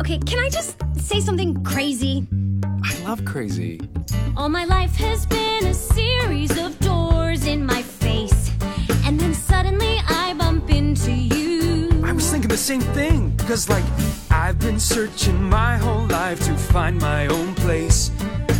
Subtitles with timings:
[0.00, 2.26] Okay, can I just say something crazy?
[2.84, 3.80] I love crazy.
[4.36, 8.50] All my life has been a series of doors in my face.
[9.04, 12.02] And then suddenly I bump into you.
[12.04, 13.32] I was thinking the same thing.
[13.46, 13.84] Cause, like,
[14.30, 18.10] I've been searching my whole life to find my own place.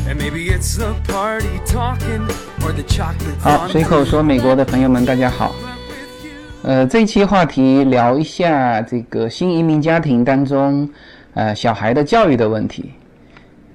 [0.08, 2.22] And maybe it's the party talking
[2.62, 5.52] or the chocolate 好，随口说美国的朋友们，大家好。
[6.62, 10.88] 呃，这一期话题聊一下这个新移民家庭当中，
[11.33, 12.91] 呃，小孩的教育的问题。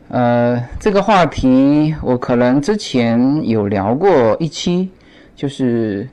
[0.09, 4.88] 呃，这个话题我可能之前有聊过一期，
[5.34, 6.09] 就是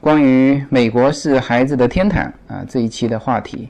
[0.00, 3.68] 关于美国是孩子的天堂啊这一期的话题。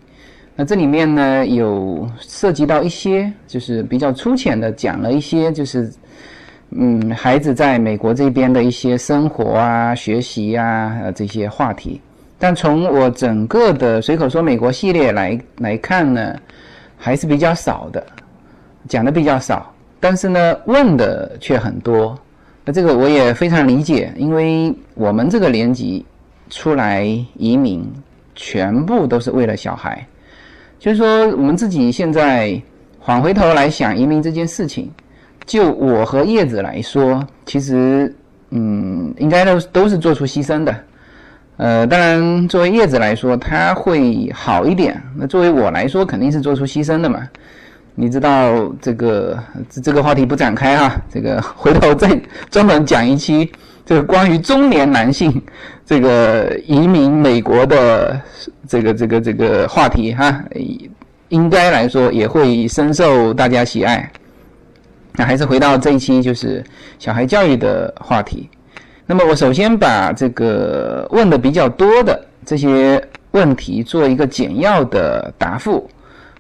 [0.55, 5.93] 那这里面呢有涉及到一些，就是比较粗浅的讲了一些，就是
[6.71, 12.01] 嗯，孩子在美国这边的一些生活啊、学习啊呃这些话题。
[12.39, 16.35] 但从我整个的随口说美国系列来来看呢，
[17.05, 18.07] 还是比较少的，
[18.87, 22.17] 讲的比较少，但是呢问的却很多。
[22.65, 26.07] 那这个我也非常理解，因为我们这个年纪
[26.49, 27.85] 出来移民，
[28.37, 30.07] 全部都是为了小孩。
[30.79, 32.63] 就是说，我们自己现在
[33.01, 34.89] 缓回头来想移民这件事情，
[35.45, 38.15] 就我和叶子来说，其实
[38.51, 40.73] 嗯，应该都都是做出牺牲的。
[41.59, 45.01] 呃，当然，作为叶子来说，他会好一点。
[45.17, 47.29] 那作为我来说，肯定是做出牺牲的嘛。
[47.95, 52.19] 你知道这个这这个话题不展开哈，这个回头再
[52.51, 53.53] 专门讲一期
[53.85, 55.41] 这个关于中年男性
[55.85, 58.19] 这个移民美国的
[58.67, 60.43] 这个这个这个话题哈，
[61.29, 64.11] 应该来说也会深受大家喜爱。
[65.15, 66.65] 那还是回到这一期，就是
[66.99, 68.49] 小孩教育的话题。
[69.07, 75.89] 那么我首先把这个问的比较多的这些问题做一个简要的答复，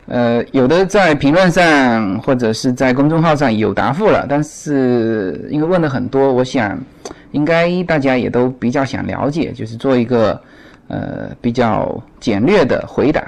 [0.06, 6.78] 呃，有的在评论上或者是在公众号上有答复了，但是因为问的很多，我想
[7.32, 10.40] 应该大家也都比较想了解，就是做一个
[10.88, 13.22] 呃比较简略的回答。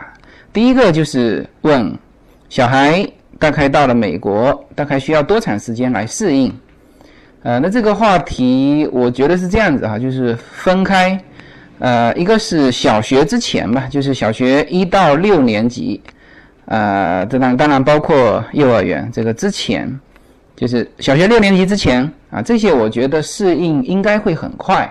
[0.53, 1.93] 第一个就是问
[2.49, 3.07] 小孩
[3.39, 6.55] 大概到了美国，大概需要多长时间来适应？
[7.45, 11.21] 呃，那这个话题我觉得是这样子哈，就是分开，
[11.79, 16.01] 呃，一个是小学之前吧，就是小学一到六年级，
[16.65, 20.01] 呃，当然当然包括幼儿园这个之前，
[20.57, 24.91] 就是小学六年级之前啊，这些我觉得适应应该会很快，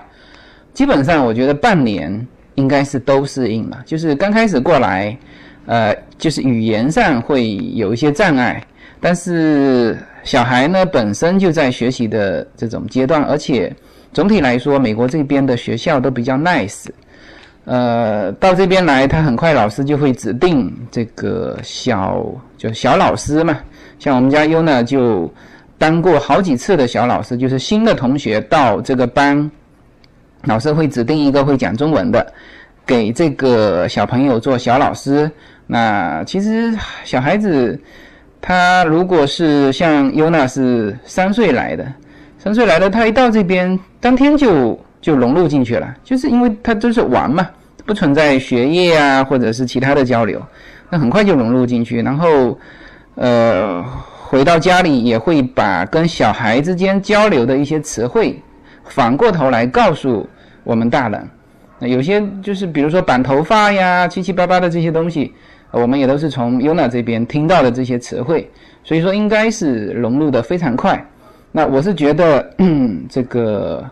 [0.75, 5.17] 基本上我觉得半年应该是都适应了，就是刚开始过来，
[5.65, 8.63] 呃，就是语言上会有一些障碍，
[8.99, 9.97] 但是。
[10.25, 13.75] 小孩呢本身就在学习的这种阶段，而且
[14.13, 16.85] 总体来说，美国这边的学校都比较 nice。
[17.65, 22.25] 呃，到这边来，他很快老师就会指定这个小
[22.57, 23.59] 就小老师嘛。
[23.99, 25.29] 像我们家优呢，就
[25.77, 29.51] 当过好几次的小老师，就是新的同学到这个班，
[30.43, 32.25] 老师会指定一个会讲中文的，
[32.85, 35.29] 给这个小朋友做小老师。
[35.67, 36.73] 那其实
[37.03, 37.77] 小孩子。
[38.45, 41.87] 他如果是像尤娜是三岁来的，
[42.37, 47.47] 三岁来的，他一到这边当天就就融入进去了，就是因为他都是玩嘛，
[47.85, 50.41] 不存在学业啊或者是其他的交流，
[50.89, 52.59] 那很快就融入进去，然后
[53.15, 53.81] 呃
[54.27, 58.37] 回到家里也会把跟小孩之间交流的一些词汇
[58.83, 60.27] 反过头来告诉
[60.65, 61.29] 我们大人，
[61.79, 65.33] 那有些就是比如说绑头发呀七七八八的这些东西。
[65.73, 68.47] 我们也都是从 Yuna 这边听到的这些词汇，
[68.83, 71.03] 所以说应该是融入的非常快。
[71.51, 72.47] 那我是觉得，
[73.09, 73.83] 这个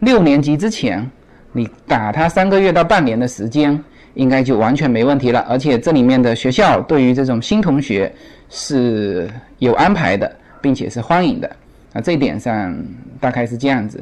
[0.00, 1.10] 六年级之前，
[1.52, 5.40] 你打他三个月到半年的时间，应该就完全没问题了。
[5.48, 8.12] 而且这里面的学校对于这种新同学
[8.50, 9.26] 是
[9.60, 10.30] 有安排的，
[10.60, 11.50] 并且是欢迎的。
[11.94, 12.76] 啊，这一点上
[13.18, 13.98] 大概是这样子。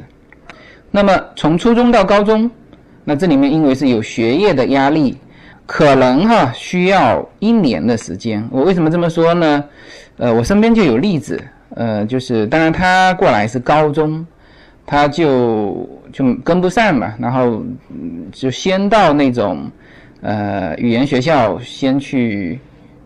[0.91, 2.51] 那么从初中到高中，
[3.05, 5.17] 那这里面因为是有学业的压力。
[5.71, 8.43] 可能哈需要一年的时间。
[8.51, 9.63] 我为什么这么说呢？
[10.17, 11.39] 呃，我身边就有例子，
[11.75, 14.25] 呃，就是当然他过来是高中，
[14.83, 17.63] 他就就跟不上嘛，然后
[18.31, 19.69] 就先到那种
[20.21, 22.59] 呃语言学校先去，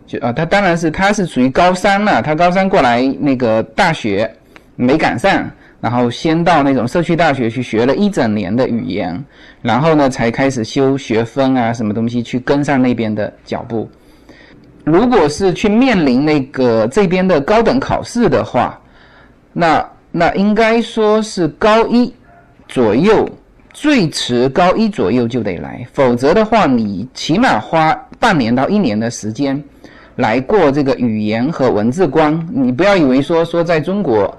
[0.07, 4.33] 就啊，他当然是他是属于高三了，他高三过来那个大学
[4.77, 5.51] 没赶上。
[5.83, 9.21] 然后先到那种社区大学去学了一整年的语言，
[9.61, 13.89] 然后呢才开始修学分啊，什么东西去跟上那边的脚步。
[14.85, 18.79] 如果是去面临那个这边的高等考试的话，
[19.51, 22.13] 那那应该说是高一
[22.69, 23.27] 左右，
[23.73, 29.61] 最迟高一左右就得来，否则的话你起码花半年到一年的时间
[30.15, 32.47] 来过这个语言和文字关。
[32.53, 34.33] 你不要以为说说在中国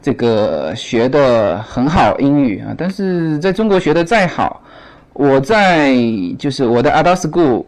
[0.00, 4.62] 这个学的很好英语啊，但是在中国学的再好，
[5.12, 5.94] 我在
[6.38, 7.64] 就是我的 adult school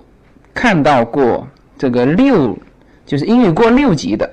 [0.54, 1.46] 看到过
[1.76, 2.56] 这个六
[3.04, 4.28] 就是英语过六级的，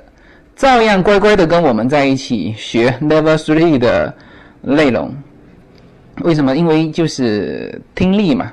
[0.56, 4.14] 照样乖乖的跟我们在一起学 level three 的
[4.62, 5.14] 内容。
[6.24, 6.56] 为什么？
[6.56, 8.52] 因为就是听力嘛。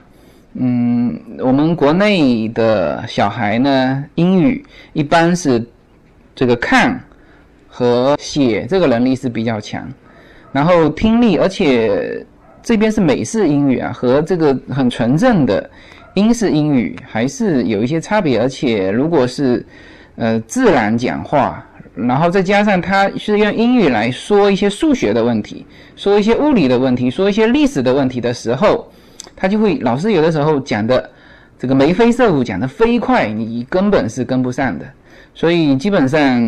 [0.54, 5.66] 嗯，我们国内的小孩呢，英语一般是
[6.34, 7.02] 这个看
[7.76, 9.84] 和写这个能力是比较强，
[10.52, 12.24] 然后听力，而且
[12.62, 15.68] 这边是美式英语啊，和这个很纯正的
[16.14, 18.40] 英式英语还是有一些差别。
[18.40, 19.66] 而且如果是
[20.14, 21.66] 呃自然讲话，
[21.96, 25.66] 然后再加上他是用英语来说一些数学的问题，
[25.96, 28.88] 说一些物理的问题，说一些历史的问题的时候。
[29.34, 31.10] 他就会老师有的时候讲的
[31.58, 34.86] 这个眉飞色舞，讲的飞快，你根本是跟不上的。
[35.34, 36.40] 所以基本上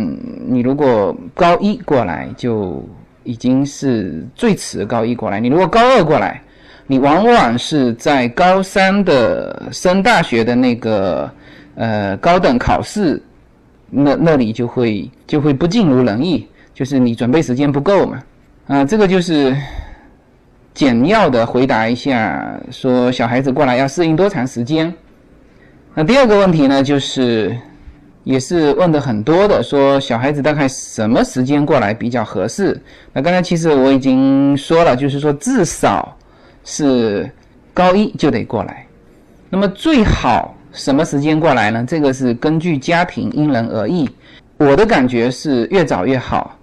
[0.47, 2.83] 你如果高一过来就
[3.25, 5.41] 已经是最迟高一过来。
[5.41, 6.41] 你如果高二过来，
[6.87, 11.31] 你往往是在高三的升大学的那个
[11.75, 13.21] 呃高等考试
[13.91, 18.23] 那那里就会就会不尽如人意，就是你准备时间不够嘛。
[18.69, 19.55] 啊，这个就是。
[20.77, 24.93] 简要的回答一下，说小孩子过来要适应多长时间？
[25.95, 27.57] 那第二个问题呢，就是
[28.27, 32.77] 也是问的很多的，说小孩子大概什么时间过来比较合适？
[33.13, 36.17] 那刚才其实我已经说了，就是说至少
[36.65, 37.31] 是
[37.73, 38.85] 高一就得过来。
[39.49, 41.85] 那么最好什么时间过来呢？
[41.87, 44.11] 这个是根据家庭因人而异。
[44.57, 46.59] 我的感觉是越早越好。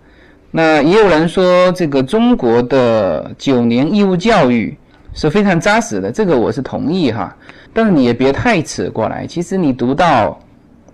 [0.52, 4.78] 那也有人说，这个中国的九年义务教育
[5.14, 7.34] 是非常扎实的，这个我是同意哈。
[7.72, 9.26] 但是你也别太迟过来。
[9.26, 10.38] 其实你读到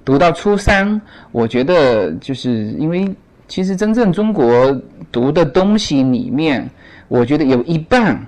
[0.09, 0.99] 读到初三，
[1.31, 3.15] 我觉得就是因为
[3.47, 4.75] 其实真正中国
[5.11, 6.67] 读的东西里面，
[7.07, 8.19] 我觉得有一半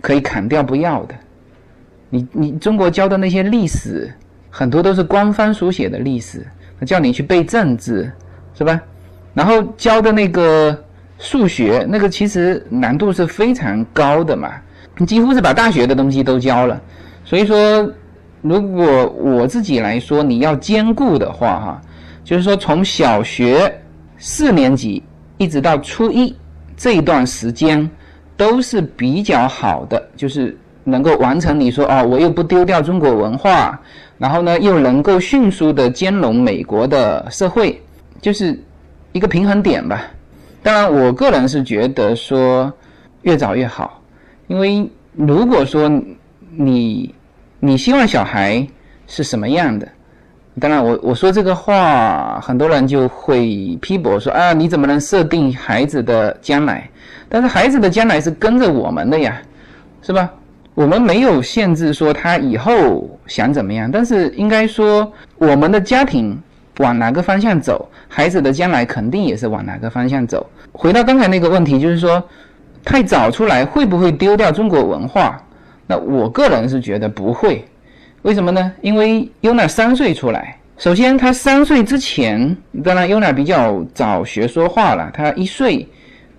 [0.00, 1.14] 可以砍掉不要的。
[2.10, 4.12] 你你中国教的那些历史，
[4.50, 6.44] 很多都是官方书写的历史，
[6.84, 8.10] 叫你去背政治，
[8.58, 8.80] 是吧？
[9.34, 10.76] 然后教的那个
[11.20, 14.52] 数学，那个其实难度是非常高的嘛，
[15.06, 16.82] 几乎是把大学的东西都教了。
[17.24, 17.88] 所以说，
[18.44, 21.80] 如果我自己来说，你要兼顾的话，哈，
[22.22, 23.74] 就是说从小学
[24.18, 25.02] 四年级
[25.38, 26.36] 一直到初一
[26.76, 27.90] 这一段时间
[28.36, 30.54] 都是比较好的，就是
[30.84, 33.80] 能够完成你说哦，我又不丢掉中国文化，
[34.18, 37.80] 然后呢又能够迅速的兼容美国的社会，
[38.20, 38.60] 就是。
[39.16, 40.02] 一个平衡点吧，
[40.60, 42.72] 当然，我个人是觉得说
[43.22, 44.02] 越早越好，
[44.48, 45.88] 因为如果说
[46.50, 47.14] 你
[47.64, 48.66] 你希望小孩
[49.06, 49.88] 是什么样的，
[50.60, 56.86] 当然我我说这个话，很多人就会批驳说啊，你怎么能设定孩子的将来？
[57.26, 59.40] 但是孩子的将来是跟着我们的呀，
[60.02, 60.30] 是吧？
[60.74, 66.38] 我们没有限制说他以后想怎么样，但是应该说我们的家庭。
[66.78, 70.44] 往哪个方向走，孩子的将来肯定也是往哪个方向走。
[70.72, 72.20] 回到刚才那个问题，就是说，
[72.84, 75.40] 太早出来会不会丢掉中国文化？
[75.86, 77.64] 那我个人是觉得不会。
[78.22, 78.72] 为什么呢？
[78.80, 85.86] 因为 Una 三岁出来，首先他三岁之前，当然 Una 比较早学说话了，他一岁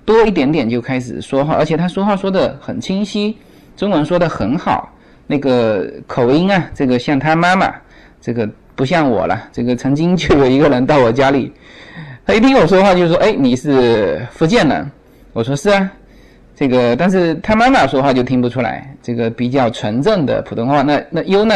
[0.03, 3.37] 多一点点就开始说话，而且他说话说的很清晰，
[3.77, 4.91] 中文说的很好，
[5.27, 7.73] 那个口音啊，这个像他妈妈，
[8.21, 8.49] 这个。
[8.77, 11.49] 不像我了，这个曾经就有一个人到我家里，
[12.25, 14.91] 他一听我说话就说：“哎，你是福建人？”
[15.31, 15.89] 我说：“是啊。”
[16.55, 20.81] 这个，但是他妈妈说话就听不出来，这个比较纯正的普通话。
[20.81, 21.53] 那那优呢，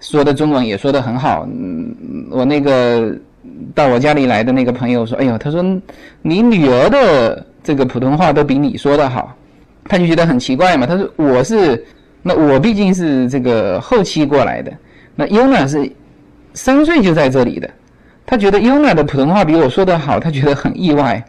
[0.00, 1.46] 说的中文也说的很好。
[1.50, 1.94] 嗯，
[2.30, 3.14] 我那个
[3.74, 5.62] 到我家里来的那个朋友说：“哎呦，他说
[6.20, 9.34] 你女儿的这个普通话都比你说的好。”
[9.88, 10.86] 他就觉得很奇怪嘛。
[10.86, 11.84] 他说：“我是
[12.22, 14.72] 那我毕竟是这个后期过来的，
[15.14, 15.90] 那优呢是。”
[16.54, 17.70] 三岁就在这里的，
[18.26, 21.22] 他觉得优娜的普通话比我说的好，他觉得很意外，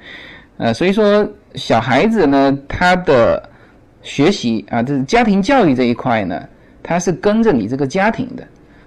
[0.57, 3.41] 呃，所以说小孩子呢，他的
[4.01, 6.41] 学习啊，就是家庭教育这一块呢，
[6.81, 8.43] 他是跟着你这个家庭的。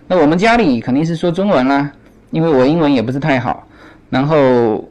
[0.07, 1.91] 那我们家里肯定是说中文啦，
[2.31, 3.67] 因为我英文也不是太好，
[4.11, 4.89] 然后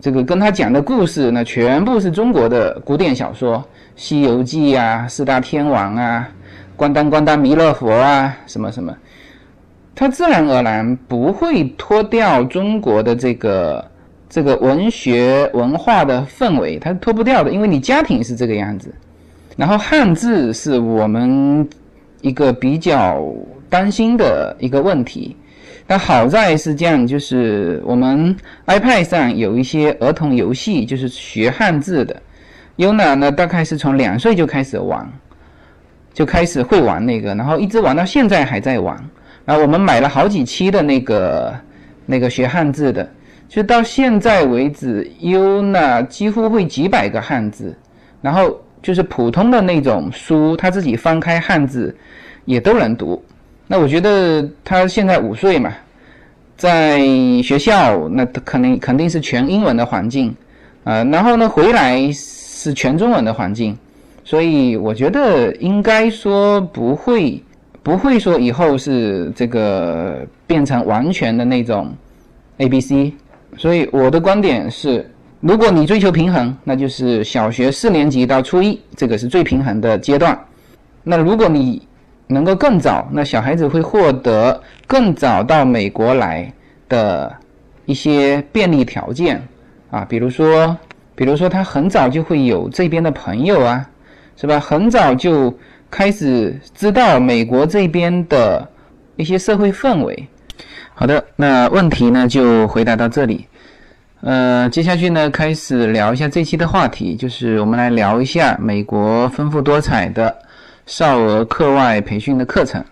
[0.00, 3.58] 这个跟他讲的故事呢，全部是中国的古典小说，
[3.96, 6.28] 《西游记》啊，四大天王啊，
[6.76, 8.96] 关丹关丹弥勒佛啊，什么什么。
[9.94, 13.84] 他自然而然不会脱掉中国的这个
[14.30, 18.94] 这个文学文化的氛围，他脱不掉的，因为你家庭是这个样子。
[19.56, 21.68] 然后汉字是我们
[22.20, 23.22] 一个比较
[23.68, 25.36] 担心的一个问题，
[25.84, 28.34] 但好在是这样，就是我们
[28.66, 32.22] iPad 上有一些儿童游戏，就是学汉字的。
[32.76, 35.06] Yuna 呢，大概是从两岁就开始玩，
[36.14, 38.96] 就开始会玩那个，然后一直玩到现在还在玩。
[39.44, 41.54] 然后我们买了好几期的那个
[42.06, 43.06] 那个学汉字的，
[43.50, 47.76] 就到现在为止，Yuna 几乎会几百个汉字，
[48.22, 51.92] 然后就是普通的那种书，他自己翻开汉字
[52.44, 53.20] 也都能读。
[53.66, 55.74] 那我觉得他现在五岁嘛，
[56.56, 57.00] 在
[57.42, 60.32] 学校那肯定肯定是全英文的环境，
[60.84, 63.76] 啊，然后呢回来是全中文的环境，
[64.22, 67.42] 所以我觉得应该说不会
[67.82, 71.92] 不会说以后是这个变成完全的那种
[72.58, 73.12] A B C，
[73.56, 80.38] 所以我的观点是，如果你追求平衡，那就是小学四年级到初一这个是最平衡的阶段，
[81.02, 81.86] 那如果你
[82.26, 86.52] 能够更早，那小孩子会获得更早到美国来
[86.88, 87.34] 的
[87.86, 89.42] 一些便利条件
[89.90, 90.76] 啊，比如说，
[91.14, 93.90] 比如说他很早就会有这边的朋友啊，
[94.36, 94.60] 是吧？
[94.60, 95.52] 很早就
[95.90, 98.66] 开始知道美国这边的
[99.16, 100.28] 一些社会氛围。
[101.00, 103.46] 好的，那问题呢就回答到这里。
[104.20, 110.36] 呃，接下去呢开始聊一下这期的话题，就是我们来聊一下美国丰富多彩的。
[110.84, 112.84] 少儿课外培训的课程，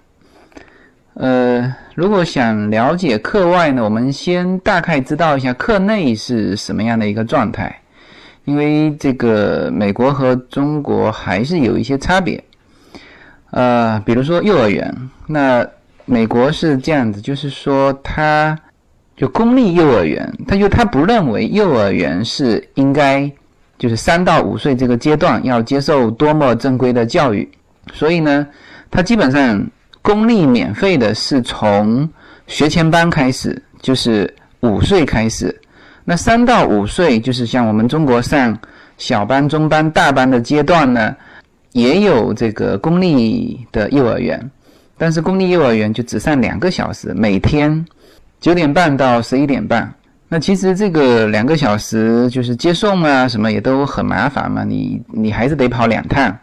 [1.12, 7.78] 呃，如果想了解课外呢，我们先大概知道一下课内是什么样的一个状态，
[8.46, 12.42] 因为这个美国和中国还是有一些差别。
[13.50, 14.94] 呃，比如说幼儿园，
[15.26, 15.66] 那
[16.08, 18.58] 美国是这样子，就是说他
[19.14, 23.30] 就公立幼儿园，他就他不认为幼儿园是应该
[23.76, 27.46] 就是三到五岁这个阶段要接受多么正规的教育。
[27.92, 28.46] 所以呢，
[28.90, 29.64] 它基本上
[30.00, 32.08] 公立免费的是从
[32.46, 35.54] 学前班开始，就是五岁开始。
[36.04, 38.58] 那三到五岁就是像我们中国上
[38.96, 41.14] 小班、中班、大班的阶段呢，
[41.72, 44.50] 也有这个公立的幼儿园，
[44.98, 47.86] 但是公立幼儿园就只上两个小时，每天
[48.40, 49.90] 九点半到十一点半。
[50.28, 56.36] 那其实这个两个小时就是接送啊什么也都很麻烦嘛，你你还是得跑两趟。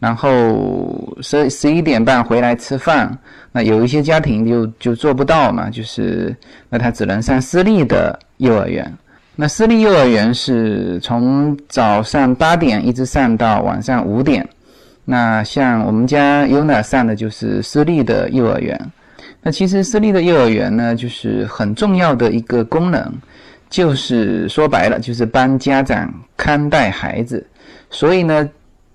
[0.00, 3.16] 然后十十一点半回来吃饭，
[3.50, 6.34] 那有一些家庭就就做不到嘛，就是
[6.68, 8.92] 那他只能上私立的幼儿园。
[9.34, 14.48] 那私立幼儿园是从早上八点一直上到晚上五点。
[15.10, 18.78] 那像我们家 UNA 上的就是私立的幼儿园。
[19.42, 23.10] 那其实私立的幼儿园呢，就是很重要的一个功能，
[23.70, 27.46] 就是说白了就是帮家长看待孩子。
[27.88, 28.48] 所以呢。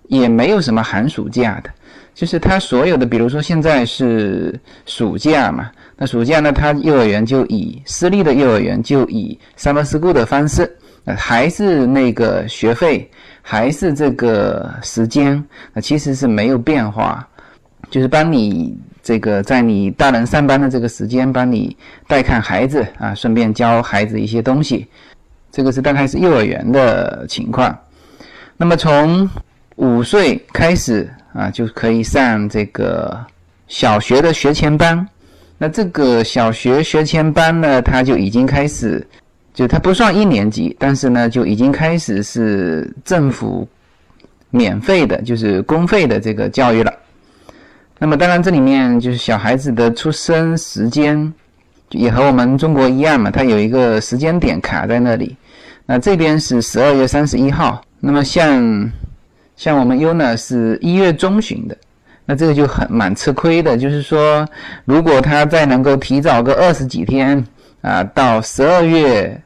[0.09, 1.69] 也没有什么寒暑假的，
[2.13, 4.53] 就是他所有的，比如说现在是
[4.85, 10.69] 暑假嘛，那暑假呢，他幼儿园就以私立的幼儿园就以 summer school 的方式，
[11.05, 13.09] 呃，还是那个学费，
[13.41, 15.43] 还是这个时间，
[15.73, 17.27] 那其实是没有变化，
[17.89, 21.75] 就是帮你这个在你大人上班的这个时间，帮你
[22.07, 24.87] 带看孩子啊，顺便教孩子一些东西，
[25.51, 27.77] 这个是大概是幼儿园的情况，
[28.55, 29.29] 那么从
[29.75, 33.25] 五岁开始啊，就可以上这个
[33.67, 35.05] 小学的学前班。
[35.57, 39.05] 那这个小学学前班呢，它就已经开始，
[39.53, 43.67] 就它不算一年级，但是呢，就已经开始是政府
[44.49, 46.93] 免费的，就是公费的这个教育了。
[47.99, 51.33] 那么当然，这里面就是小孩子的出生时间
[51.91, 55.37] 也和我们中国一样嘛，它有一个时间点卡在那里。
[55.85, 57.81] 那这边是十二月三十一号。
[57.99, 58.91] 那么像。
[59.55, 61.77] 像我们 U 呢是一月中旬的，
[62.25, 63.77] 那这个就很蛮吃亏的。
[63.77, 64.45] 就是说，
[64.83, 67.41] 如果他再能够提早个二十几天
[67.83, 69.39] 啊，到十二月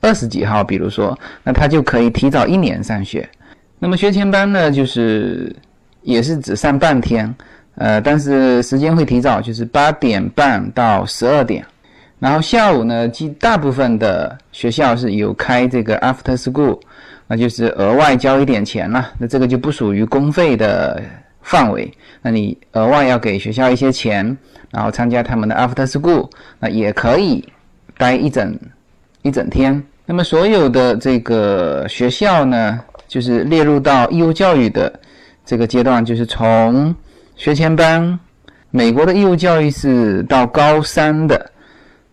[0.00, 3.28] 二十几号，比如说，那他就可以提早一年上学。
[3.78, 5.54] 那么学前班呢，就是
[6.02, 7.32] 也是只上半天，
[7.76, 11.64] 呃，但是时间会提早，就是八点半到十二点。
[12.18, 16.80] 然后下午呢，即大部分的学校是有开这个 After School。
[17.28, 21.00] 那就是额外交一点钱了，那这个就不属于公费的
[21.40, 21.90] 范围。
[22.20, 24.36] 那你额外要给学校一些钱，
[24.70, 27.42] 然后参加他们的 After School，那也可以
[27.96, 28.58] 待一整
[29.22, 29.82] 一整天。
[30.06, 34.92] 那么所有的这个学校呢，就是列入到义务教育的
[35.44, 36.94] 这个阶段，就是从
[37.36, 38.18] 学前班。
[38.70, 41.50] 美国的义务教育是到高三的，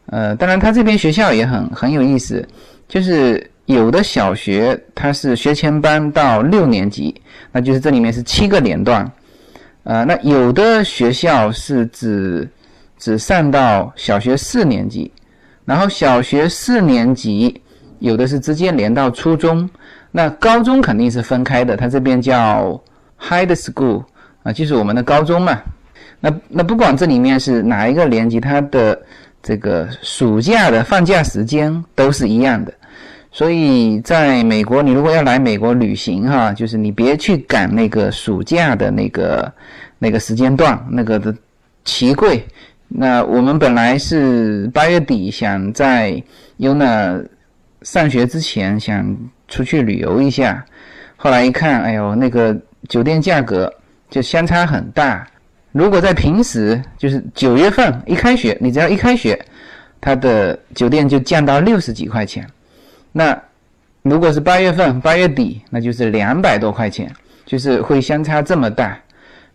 [0.07, 2.47] 呃，当然他这边学校也很很有意思，
[2.87, 3.49] 就是。
[3.69, 7.13] 有的小学它是学前班到六年级，
[7.51, 9.11] 那就是这里面是七个年段，
[9.83, 12.49] 呃，那有的学校是只
[12.97, 15.11] 只上到小学四年级，
[15.69, 17.61] 然后小学四年级
[17.99, 19.69] 有的是直接连到初中，
[20.09, 22.81] 那高中肯定是分开的，它这边叫
[23.19, 24.03] high school
[24.41, 25.61] 啊，就是我们的高中嘛。
[26.19, 28.99] 那那不管这里面是哪一个年级，它的
[29.43, 32.73] 这个暑假的放假时间都是一样的。
[33.31, 39.53] 所以在美国，你如果要来美国旅行哈，就是你别去赶那个暑假的那个
[39.99, 41.31] 那个时间段，那个的
[41.85, 42.43] 奇贵。
[42.89, 46.21] 那我们本来是八月底想在
[46.57, 47.23] UNA
[47.83, 49.15] 上学之前想
[49.47, 50.65] 出去旅游一下，
[51.15, 53.71] 后来一看，哎呦，那个酒店价格
[54.09, 55.25] 就相差很大。
[55.71, 59.39] 如果在平时，就是九月份一开学，你只要一开学，
[60.01, 62.45] 它的酒店就降到六十几块钱。
[63.11, 63.39] 那
[64.01, 67.13] 如果是八月份八月底，那就是两百多块钱，
[67.45, 68.97] 就是会相差这么大。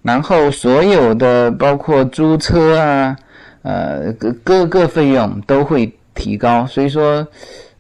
[0.05, 3.17] 然后所有的包括租车啊，
[3.63, 6.67] 呃各各个费用都会提高。
[6.67, 7.27] 所以说，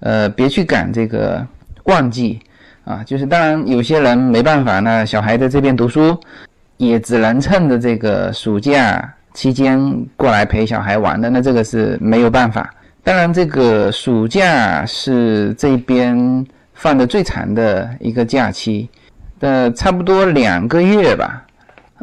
[0.01, 1.47] 呃别去赶这个
[1.85, 2.41] 旺季
[2.87, 3.05] 啊。
[3.05, 6.19] 就是当然有些人没办法，那小孩在这边读书，
[6.79, 9.79] 也只能趁着这个暑假期间
[10.17, 11.29] 过来陪小孩玩的。
[11.29, 12.73] 那这个是没有办法。
[13.03, 18.89] 当然，这个暑假是这边放的最长的一个假期，
[19.39, 21.44] 的差不多两个月吧。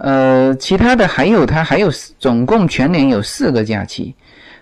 [0.01, 1.89] 呃，其他的还有，它还有
[2.19, 4.13] 总共全年有四个假期，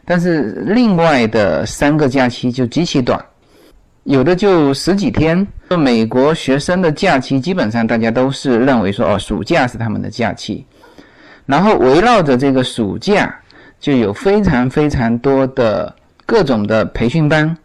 [0.05, 3.19] 但是另外的三个假期就极其短，
[4.03, 5.48] 有的就十几天。
[5.77, 10.65] 美国学生的假期基本上大家都是认为说，哦，暑假是他们的假期，
[11.46, 13.34] 然后围绕着这个暑假
[13.79, 15.96] 就有非常非常多的。
[16.29, 17.58] 各种的培训班，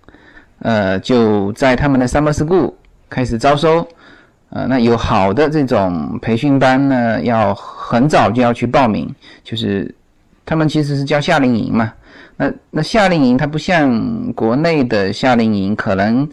[0.61, 2.73] 呃，就在他们的 summer school
[3.11, 3.87] 开始招收，
[4.55, 9.93] 呃，那有好的这种培训班呢，要很早就要去报名，就是
[10.47, 11.93] 他们其实是叫夏令营嘛。
[12.37, 16.29] 那那夏令营它不像国内的夏令营，可能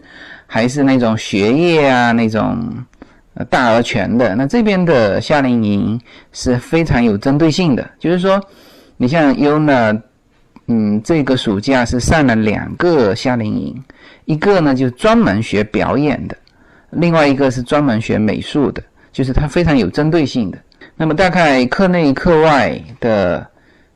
[0.46, 2.56] 还是那种学业啊那种
[3.50, 4.36] 大而全的。
[4.36, 8.40] 那这边的夏令营是非常有针对性的，就是说，
[8.96, 10.02] 你像 U 呢。
[10.68, 13.84] 嗯，这个暑假是上了两个夏令营，
[14.26, 16.36] 一个呢就专门学表演的，
[16.92, 20.58] 另外一个是专门学美术的，就是它非常有针对性的。
[20.96, 23.46] 那么大概课内课外的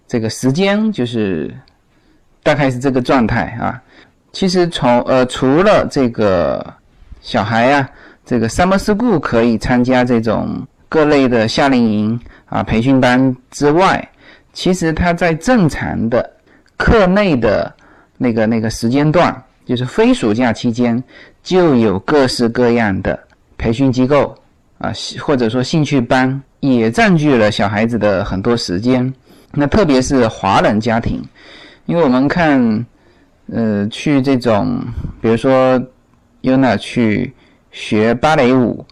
[0.09, 1.54] 这个时间就是
[2.42, 3.80] 大概是这个状态啊。
[4.32, 6.74] 其实从呃除了这个
[7.20, 7.90] 小孩啊，
[8.24, 14.06] 这个 summer school 可以参加这种各类的夏令营啊培训班之外，
[14.52, 16.30] 其实他在正常的
[16.76, 17.74] 课内的
[18.18, 21.02] 那个那个时间段，就是非暑假期间，
[21.46, 23.16] 就有各式各样的
[23.56, 24.35] 培训机构
[24.78, 29.14] 啊，或者说兴趣班，也占据了小孩子的很多时间。
[29.52, 31.22] 那特别是华人家庭，
[31.85, 32.85] 因为我们看，
[33.52, 34.85] 呃，去这种，
[35.20, 35.80] 比如说
[36.42, 37.32] Yuna 去
[37.70, 38.85] 学芭蕾舞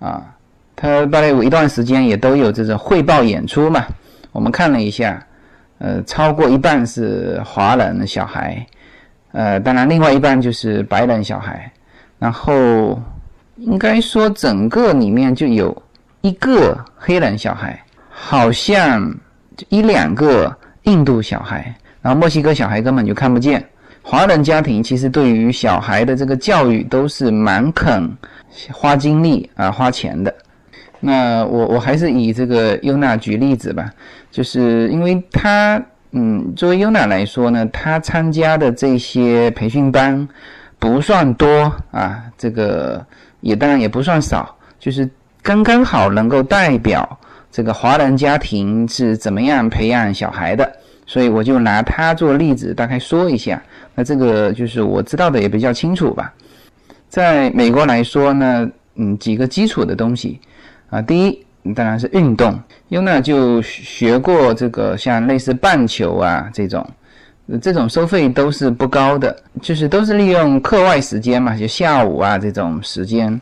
[0.00, 0.34] 啊，
[0.74, 3.86] 他芭蕾舞一段时间也都有这种汇报演出嘛，
[4.32, 5.24] 我们看了一下。
[5.78, 8.66] 呃，超过一半是华人小孩，
[9.30, 11.72] 呃，当然另外一半就是白人小孩，
[12.20, 13.02] 然后
[13.56, 15.76] 应该说整个里面就有
[16.20, 19.12] 一个黑人小孩，好像
[19.70, 23.66] 一两个印度小孩，然后墨西哥小孩根本就看不见。
[24.02, 28.10] 华人家庭其实对于小孩的这个教育都是蛮肯
[28.72, 30.34] 花精力啊花钱的。
[31.00, 33.90] 那我我还是以这个优娜举例子吧，
[34.30, 40.28] 就是因为他，嗯，作为优娜来说呢，他参加的这些培训班
[40.80, 43.06] 不算多啊，这个
[43.40, 45.08] 也当然也不算少，就是
[45.42, 47.18] 刚刚好能够代表
[47.52, 50.68] 这个华人家庭是怎么样培养小孩的，
[51.06, 53.62] 所以我就拿他做例子，大概说一下。
[53.94, 56.32] 那这个就是我知道的也比较清楚吧。
[57.08, 60.40] 在美国来说呢，嗯，几个基础的东西。
[60.88, 66.84] 啊，第一当然是运动，优娜就学过这个像类似棒球啊这种，
[67.58, 73.40] 这种收费都是不高的，就是都是利用课外时间嘛，就下午啊这种时间，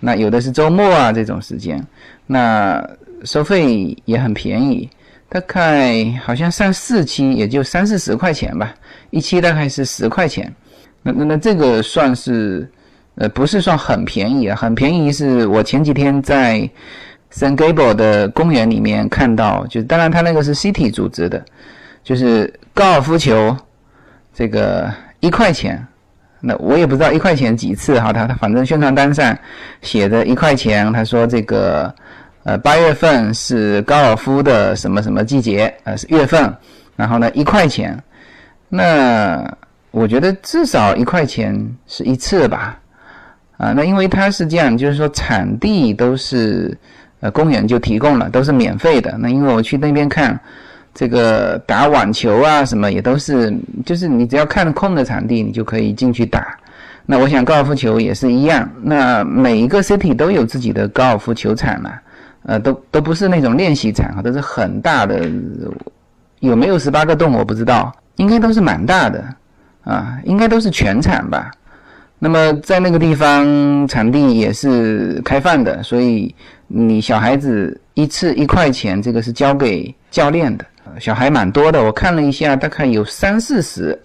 [0.00, 1.84] 那有的是周末啊这种时间，
[2.26, 2.82] 那
[3.24, 4.88] 收费也很便宜，
[5.28, 8.74] 大概好像上四期也就三四十块钱吧，
[9.10, 10.52] 一期大概是十块钱，
[11.02, 12.68] 那那那这个算是。
[13.16, 16.68] 呃，不是算很便宜啊，很便宜是我前几天在
[17.30, 21.40] s a n Gable 的公园里面看到，就当然他那个是 City 组织的，
[22.02, 23.56] 就是高尔夫球
[24.34, 25.86] 这个一块钱，
[26.40, 29.36] 那我也不知道一块钱几次哈，他他反正宣传单上
[29.80, 31.94] 写着一块钱，他说这个
[32.42, 36.52] 呃八月份是高尔夫的什么什么季节，呃是月份，
[36.96, 37.96] 然后呢一块钱，
[38.68, 39.56] 那
[39.92, 41.56] 我觉得至少一块钱
[41.86, 42.76] 是一次吧，
[43.56, 46.76] 啊，那因为它是这样，就是说场地都是
[47.20, 49.16] 呃公园就提供了，都是免费的。
[49.16, 50.38] 那因为我去那边看
[50.94, 53.52] 这个打网球啊什么也都是，
[53.84, 56.56] 就是你只要看空的场地，你就可以进去打。
[57.04, 61.92] 那我想高尔夫球也是一样，那每一个 city 都有自己的高尔夫球场嘛，
[62.44, 65.28] 呃，都都不是那种练习场啊，都是很大的，
[66.40, 69.22] 有没有十八个洞我不知道，应该都是蛮大的，
[69.82, 71.50] 啊，应该都是全场吧。
[72.18, 76.34] 那么在那个地方场地也是开放的，所以
[76.68, 80.64] 你小孩子一次一块钱，这个是交给教练的，
[80.98, 83.98] 小孩蛮多的，我看了一下，大概有三四十。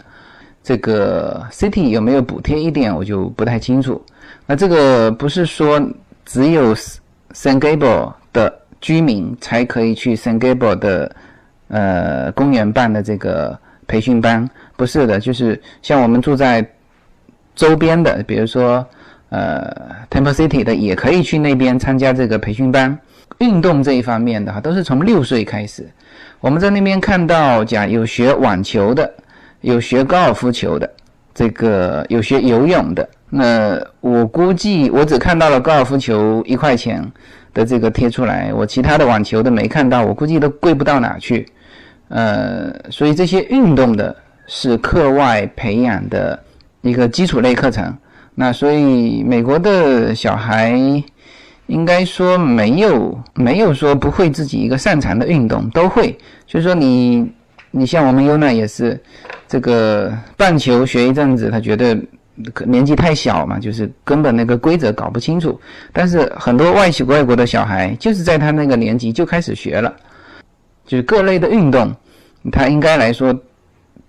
[0.61, 3.99] 这个 city 有没有补贴一点，我就不太清楚。
[4.45, 5.81] 那这个不是说
[6.25, 6.75] 只有
[7.33, 11.15] San Gable 的居民才可以去 San Gable 的
[11.69, 16.63] 呃公园办的这个培训班，不是的，就是像我们住在
[17.55, 18.85] 周边的，比如说
[19.29, 19.75] 呃
[20.11, 22.95] Temple City 的，也可以去那边参加这个培训班。
[23.39, 25.89] 运动这一方面的哈，都是从六岁开始。
[26.41, 29.11] 我们在那边看到讲有学网球的。
[29.61, 30.89] 有学高尔夫球的，
[31.33, 33.05] 这个有学游泳的。
[33.29, 37.05] 那我估计我只看到了高尔夫球一块钱
[37.53, 40.05] 的这个贴出来，我其他的网球的没看到。
[40.05, 41.45] 我估计都贵不到哪去。
[42.07, 44.15] 呃，所以这些运动的
[44.47, 46.41] 是课外培养的
[46.79, 47.93] 一个基础类课程。
[48.33, 50.79] 那所以美国的小孩
[51.69, 56.17] 应该说没有没有说不会自己一个擅长的运动都会。
[56.45, 57.31] 就是说你
[57.71, 59.01] 你像我们优娜也是。
[59.51, 61.97] 这个棒球学一阵子，他觉得
[62.67, 65.59] 年纪太小嘛，就是根本那个规则搞不清楚。
[65.91, 69.91] 但是很多外企外国的小孩，就是在他那个年纪就开始学了，
[70.85, 71.91] 就是各类的运动，
[72.51, 73.35] 他应该来说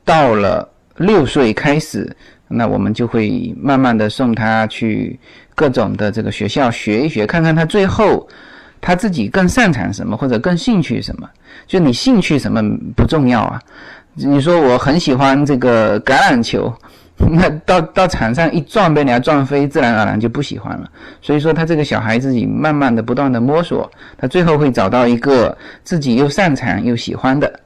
[0.04, 0.68] 到了
[0.98, 2.14] 六岁开始，
[2.46, 5.18] 那我们就会慢慢的送他去
[5.60, 8.26] 各种的这个学校学一学，看看他最后
[8.80, 11.28] 他自己更擅长什么或者更兴趣什么。
[11.66, 12.62] 就你兴趣什么
[12.96, 13.60] 不重要啊。
[14.14, 16.72] 你说我很喜欢这个橄榄球，
[17.30, 20.90] 那到到场上一撞被人家撞飞，自然而然就不喜欢了。
[21.20, 27.60] 所以说他这个小孩自己慢慢的不断的摸索，他最后会找到一个自己又擅长又喜欢的。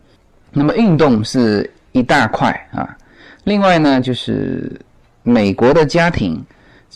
[0.51, 2.97] 那么运动是一大块啊，
[3.45, 4.69] 另外呢就是
[5.23, 6.45] 美国的家庭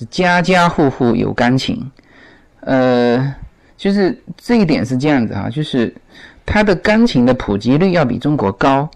[0.07, 1.91] 家家户户有钢琴，
[2.61, 3.35] 呃，
[3.77, 5.95] 就是这一点是这样子啊，就是
[6.47, 8.89] 他的钢琴的普及率要比中国高。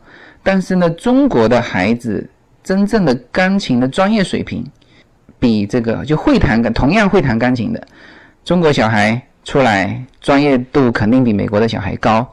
[0.43, 2.29] 但是呢，中国的孩子
[2.65, 4.65] 真正的钢琴的专业水平，
[5.39, 7.87] 比这个就会弹同样会弹钢琴的
[8.45, 12.29] 中国小孩出来，专业度肯定比美国的小孩高。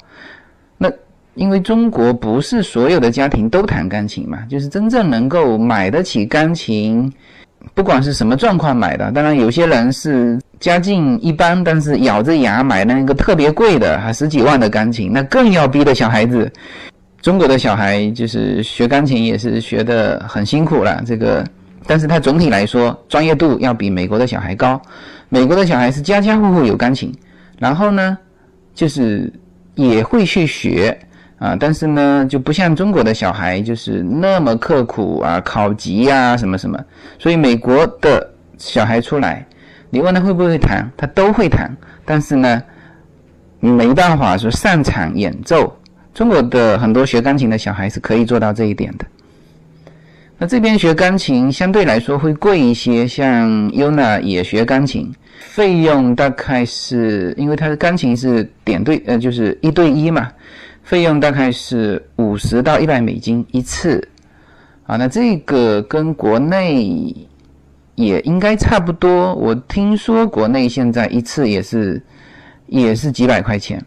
[0.77, 0.91] 那
[1.35, 7.13] 因为中国不是所有的家庭都弹钢琴嘛，就是真正能够买得起钢琴，
[7.73, 16.51] 不管是什么状况买的，当然有些人是家境一般，但是咬着牙买那个特别贵的，还十几万的钢琴，那更要逼的小孩子。
[17.21, 21.45] 中国的小孩就是学钢琴也是学的很辛苦了，这个，
[21.85, 24.81] 但是他总体来说专业度要比美国的小孩高。
[25.27, 27.13] 美国的小孩是家家户户有钢琴，
[27.57, 28.17] 然后呢，
[28.73, 29.31] 就是
[29.75, 30.97] 也会去学
[31.39, 36.77] 啊，但是呢就不像中国的小孩就是那么刻苦啊，考级呀什么什么。
[37.17, 39.45] 所以美国的小孩出来，
[39.89, 41.75] 你问他会不会弹，他都会弹，
[42.05, 42.61] 但是呢，
[43.59, 45.75] 没办法说擅长演奏。
[46.13, 49.05] 中国的很多学钢琴的小孩是可以做到这一点的。
[50.37, 60.29] 那这边学钢琴相对来说会贵一些，像 Yuna 也学钢琴，费用大概是因为他的钢琴是点对，呃，就是一对一嘛，
[60.89, 64.07] 费用大概是五十到一百美金一次。
[64.87, 67.15] 啊，那这个跟国内
[67.93, 69.35] 也应该差不多。
[69.35, 72.01] 我听说国内现在一次也是
[72.65, 73.79] 也是几百块钱。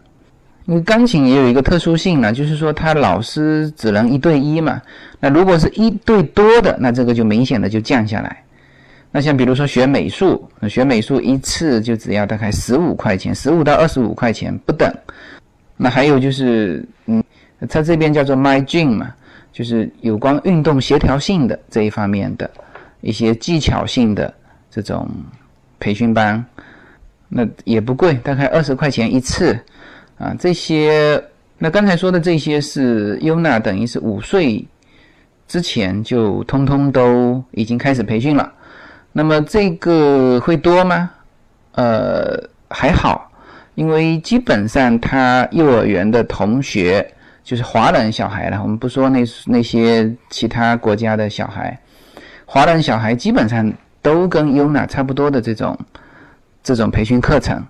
[0.65, 4.81] 因为钢琴也有一个特殊性呢，就是说他老师只能一对一嘛。
[5.19, 8.41] 那如果是一对多的，那这个就明显的就降下来。
[9.11, 14.89] 那像比如说学美术，学美术一次就只要大概十五块钱，十五到二十五块钱不等。
[15.75, 17.23] 那还有就是，嗯，
[17.69, 19.13] 它这边叫做 My Gym 嘛，
[19.51, 22.49] 就是有关运动协调性的这一方面的
[23.01, 24.33] 一些技巧性的
[24.69, 25.09] 这种
[25.79, 26.43] 培训班，
[27.27, 29.59] 那也不贵，大概二十块钱一次。
[30.19, 31.21] 啊，这些
[31.57, 34.63] 那刚才说的这些是优娜，等于是五岁
[35.47, 38.53] 之前就通通都已经开始培训了。
[39.11, 41.09] 那么这个会多吗？
[41.73, 43.29] 呃，还好，
[43.75, 47.05] 因为基本上他幼儿园的同学
[47.43, 48.61] 就是华人小孩了。
[48.61, 51.77] 我们不说那那些其他国家的小孩，
[52.45, 55.77] 华人小孩基本上都跟 UNA 差不多的这种
[56.63, 57.63] 这种培训课程。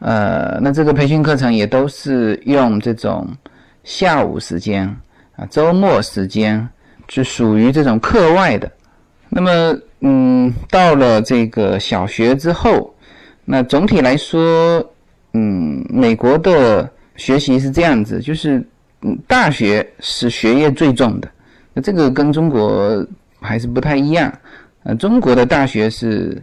[0.00, 3.26] 呃，那这个培训课程也都是用这种
[3.84, 4.86] 下午时间
[5.36, 6.68] 啊、周末时间，
[7.08, 8.70] 就属于这种课外的。
[9.28, 12.94] 那么，嗯，到了这个小学之后，
[13.44, 14.84] 那总体来说，
[15.34, 18.66] 嗯，美国的学习是这样子，就是
[19.02, 21.28] 嗯，大学是学业最重的。
[21.72, 23.06] 那这个跟中国
[23.40, 24.32] 还是不太一样。
[24.84, 26.42] 呃，中国的大学是。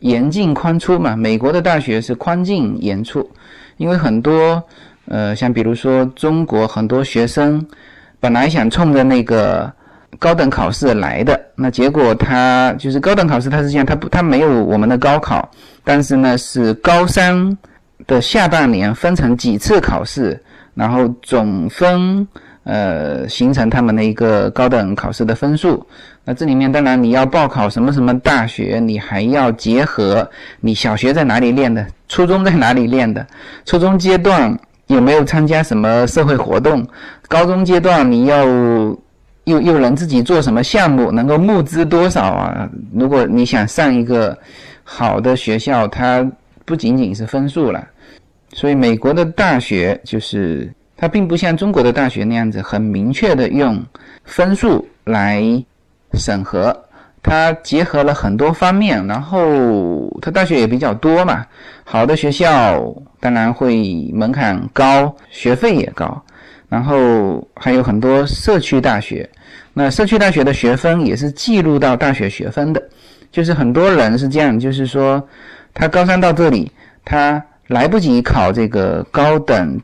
[0.00, 3.28] 严进宽出嘛，美国的大学是宽进严出，
[3.78, 4.62] 因为很多，
[5.06, 7.66] 呃，像比如说中国很多学生
[8.20, 9.72] 本来想冲着那个
[10.18, 15.50] 高等考试来的，那结果他就是高等考试，他是这样，他不，他没有我们的高考，
[15.82, 17.56] 但是呢是高三
[18.06, 20.42] 的下半年分成几次考试，
[20.74, 22.26] 然后总分。
[22.68, 25.86] 呃，形成他们的一个高等考试的分数。
[26.24, 30.28] 那这里面当然你要报考什么什么大学，你还要结合
[30.60, 33.24] 你小学在哪里练的，初中在哪里练的，
[33.64, 36.84] 初中阶段有没有参加什么社会活动，
[37.28, 38.44] 高中阶段你要
[39.44, 42.68] 又又能自己做什么项目，能够募资多少啊？
[42.92, 44.36] 如果你想上一个
[44.82, 46.28] 好的学校，它
[46.66, 47.88] 不仅仅是分数了。
[48.52, 50.70] 所以美国的大学就是。
[50.98, 53.84] 它并不像中国的大学那样子很明确的用
[54.24, 55.44] 分数来
[56.14, 56.74] 审核，
[57.22, 61.44] 它结合了很多方面，然后它大学也比较多嘛，
[61.84, 62.82] 好的学校
[63.20, 66.24] 当然会门槛高，学费也高，
[66.66, 69.28] 然后还有很多社区大学，
[69.74, 72.82] 那社区大学的学分也是记录到大学学分的，
[73.30, 75.22] 就是很多人是这样，就是说
[75.76, 76.72] 他高三到这里，
[77.04, 79.80] 他来不及考这个高等。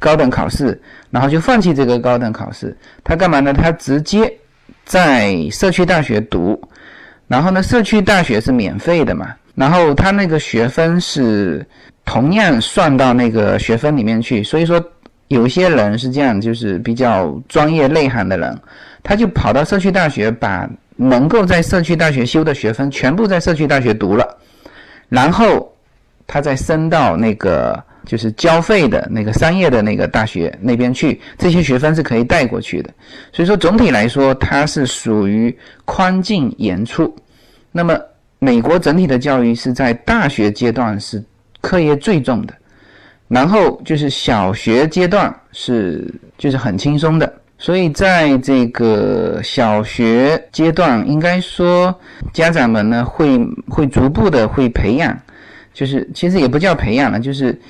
[0.00, 0.80] 高等考试，
[1.10, 3.52] 然后就放弃这个高等考试，他干嘛呢？
[3.52, 4.32] 他直接
[4.84, 6.60] 在社区大学读，
[7.26, 11.66] 然后呢，社区大学是免费的嘛，然后他那个学分是
[12.04, 14.40] 同样算到那个学分里面去。
[14.44, 14.80] 所以说，
[15.26, 18.56] 有些人是这样，就是比较专业内涵的人，
[19.02, 24.38] 他就跑到社区大学，把能够在社区大学修的学分全部在社区大学读了，
[25.08, 25.72] 然后
[26.26, 27.82] 他再升到那个。
[28.06, 32.88] 就是交费的那个商业的那个大学那边去，这些学分是可以带过去的。
[33.34, 37.14] 所以说总体来说，它是属于宽进严出。
[37.70, 38.00] 那么
[38.38, 41.22] 美国整体的教育是在大学阶段是
[41.60, 42.54] 课业最重的，
[43.26, 47.30] 然后就是小学阶段是就是很轻松的。
[47.58, 51.94] 所以在这个小学阶段，应该说
[52.32, 55.14] 家长们呢会会逐步的会培养，
[55.74, 57.60] 就是其实也不叫培养了，就是。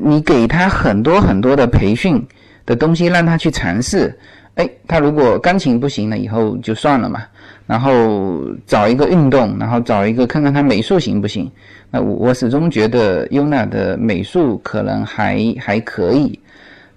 [0.00, 2.24] 你给他很多很多的培训
[2.64, 4.16] 的东西，让他去尝试。
[4.54, 7.22] 哎，他如果钢琴不行了，以后就算了嘛。
[7.66, 11.50] 然后找一个运动，然后找一个看看他美术行不行。
[11.90, 16.40] 那我始终觉得优娜的美术可能还还可以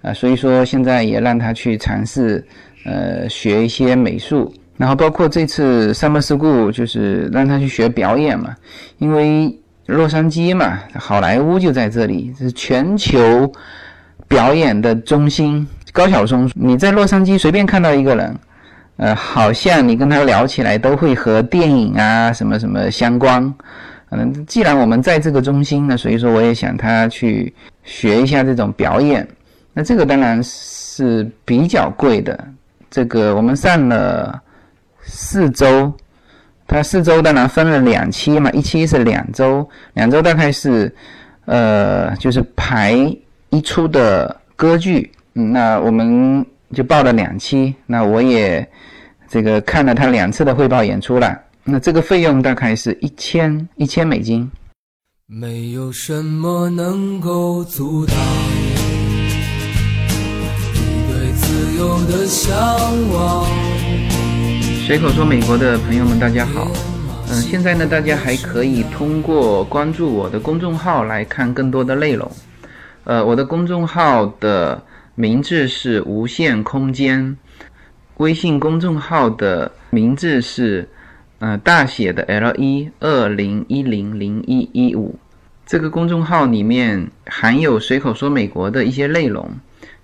[0.02, 2.44] 啊，所以说现在也让他去尝试，
[2.84, 4.52] 呃，学一些美术。
[4.76, 8.54] 然后包括这次 summer school 就是让他去学表演嘛，
[8.98, 9.56] 因为。
[9.86, 13.52] 洛杉矶嘛，好莱坞就在这里，是全球
[14.28, 15.66] 表演的中心。
[15.90, 18.38] 高晓松，你在洛杉矶随便看到一个人，
[18.98, 23.52] 呃，好像你跟他聊起来都会和电影啊什么什么相关。
[24.10, 29.26] 嗯，既然我们在这个中心呢，所以说我也想他去学一下这种表演。
[29.72, 32.48] 那这个当然是比较贵的，
[32.90, 34.42] 这个我们上了
[35.02, 35.92] 四周。
[36.72, 40.94] 它四周当然分了两期嘛，一期是两周，两周大概是，
[41.44, 42.94] 呃，就是排
[43.48, 48.64] 一出的歌剧，嗯，那我们就报了两期，那我也
[49.28, 54.48] 这个看了他两次的汇报演出了，那这个费用大概是一千一千美金。
[55.26, 58.16] 没有什么能够阻挡
[62.06, 62.52] 的向
[63.12, 63.46] 往。
[64.86, 66.70] 随口说，美国的朋友们，大家好。
[67.28, 72.30] 嗯，现在呢，大家还可以通过关注我的公众号来看更多的内容。
[73.04, 74.82] 呃，我的公众号的
[75.14, 77.36] 名字是无限空间，
[78.16, 80.88] 微信公众号的名字是
[81.38, 85.18] 呃大写的 L 一二零一零零一一五。
[85.64, 89.48] 这个公众号里面含有随口说美国的一些内容。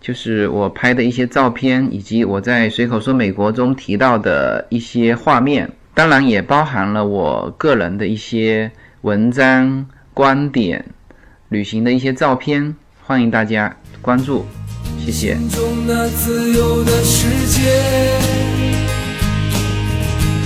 [0.07, 10.85] 就是我拍的一些照片，以及我在随口说美国中提到的一些画面，当然也包含了我个人的一些文章、观点、
[11.49, 14.47] 旅行的一些照片，欢迎大家关注。
[15.01, 15.35] 谢谢。
[15.35, 17.63] 心中那自由的世界，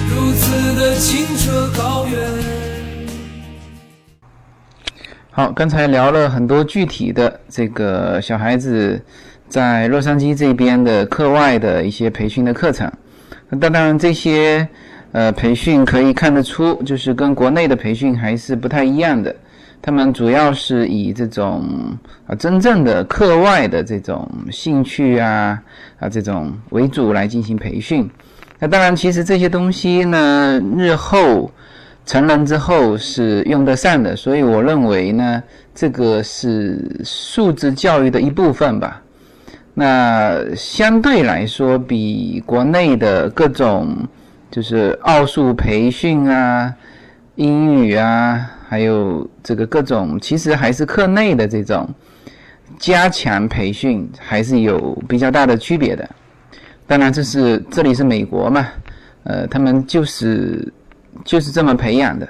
[0.09, 2.19] 如此的清澈高远。
[5.31, 9.01] 好，刚才聊了很多具体的这个小孩子
[9.51, 12.91] 在洛杉矶这边的课外的一些培训的课程。
[13.49, 14.67] 那当然这些
[15.11, 19.35] 呃培训可以看得出，就是跟国内的培训还是不太一样的。
[19.83, 21.65] 他们主要是以这种
[22.27, 25.61] 啊真正的课外的这种兴趣啊
[25.99, 28.09] 啊这种为主来进行培训。
[28.59, 31.51] 那当然，其实这些东西呢，日后
[32.05, 35.43] 成人之后是用得上的，所以我认为呢，
[35.75, 39.03] 这个是素质教育的一部分吧。
[39.73, 43.97] 那相对来说，比国内的各种
[44.51, 46.75] 就是奥数培训啊、
[47.37, 51.89] 英语啊，还有这个各种，其实还是课内的这种
[52.79, 56.09] 加强培训，还是有比较大的区别的。
[56.87, 58.67] 当然，这是这里是美国嘛，
[59.23, 60.71] 呃，他们就是
[61.25, 62.29] 就是这么培养的。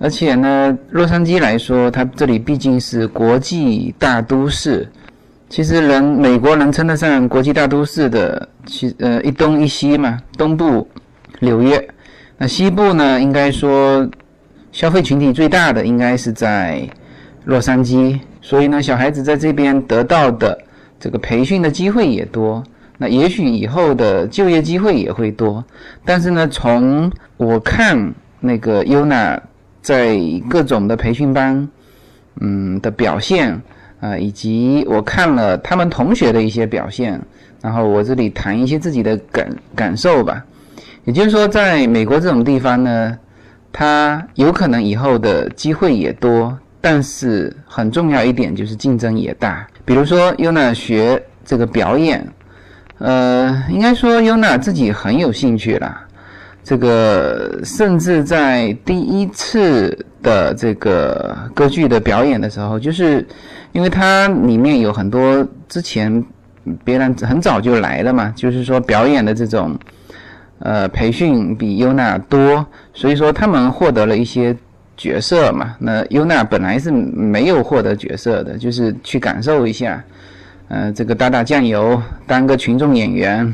[0.00, 4.86] 而且呢，洛杉矶来说，它这里毕竟是国际大都市。
[5.48, 10.88] 其实人美国能称得上国际大都市的，其呃一东一西嘛，东部
[11.40, 11.88] 纽约，
[12.38, 14.08] 那西部呢，应该说
[14.72, 16.88] 消费群体最大的应该是在
[17.44, 20.58] 洛杉矶，所以呢，小孩子在这边得到的
[20.98, 22.64] 这个培训的机会也多，
[22.98, 25.64] 那也许以后的就业机会也会多。
[26.04, 29.38] 但是呢，从我看那个 Yuna
[29.82, 31.68] 在各种的培训班，
[32.40, 33.62] 嗯的表现。
[34.04, 37.18] 啊，以及我看了他们同学的一些表现，
[37.62, 40.44] 然后我这里谈一些自己的感感受吧。
[41.04, 43.18] 也就是说，在美国这种地方呢，
[43.72, 49.66] 他有可能以后的机会也多，但是很重要一点就是竞争也大。
[49.86, 52.26] 比如说，Yuna 学这个表演，
[52.98, 56.03] 呃，应该说 Yuna 自己很有兴趣啦。
[56.64, 63.24] 这个甚至在第一次的这个歌剧的表演的时候，就是。
[63.74, 66.24] 因为它里面有很多之前
[66.84, 69.76] 别人很早就来了嘛，就是说表演的这种
[70.60, 74.56] 呃培训比优娜多，所以说他们获得了一些
[74.96, 75.74] 角色嘛。
[75.80, 80.00] 那优娜本来是没有获得角色的，就是去感受一下，
[80.68, 83.52] 呃，这个打打酱油，当个群众演员。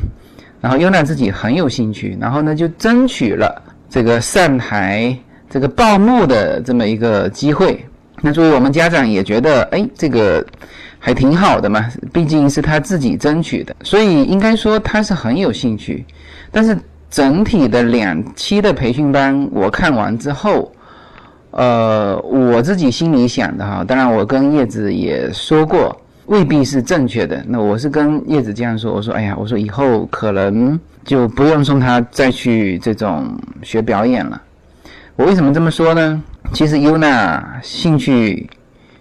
[0.60, 5.16] 然后优娜自己很有兴趣，然后呢就争取了这个上台
[5.48, 7.84] 这个报幕的这么一个机会。
[8.22, 10.44] 那作为我们家长也觉得，哎，这个
[10.98, 16.04] 还挺好的嘛，毕竟是他自己争取的，所以应该说他是很有兴趣。
[16.50, 20.70] 但是整体的两期的培训班我看完之后，
[21.52, 25.99] 呃，我自己心里想的哈，当然我跟叶子也说过，
[26.30, 27.44] 未必是正确的。
[27.48, 34.40] 那我是跟叶子这样说，我说，哎呀，我说以后可能就不用送他再去这种学表演了。
[35.16, 36.22] 我为什么这么说呢？
[36.52, 38.48] 其实优娜兴趣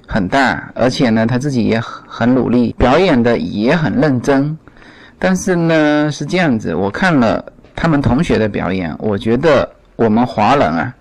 [0.07, 4.57] 很大，而且呢，她自己也很努力，表演的也很认真。
[5.19, 10.95] 但是呢，是这样子，我看了他们同学的表演，我觉得我们华人啊，